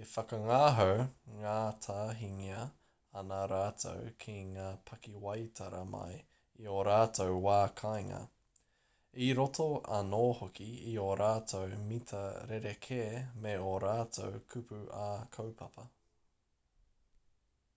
[0.00, 1.00] e whakangahau
[1.40, 2.58] ngātahingia
[3.22, 6.14] ana rātou ki ngā pakiwaitara mai
[6.66, 8.20] i ō rātou wā kāinga
[9.28, 9.68] i roto
[10.00, 12.24] anō hoki i ō rātou mita
[12.56, 13.02] rerekē
[13.48, 14.82] me ō rātou kupu
[15.12, 15.88] ā-kaupapa